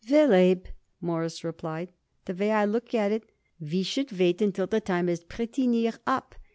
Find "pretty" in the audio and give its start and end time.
5.23-5.67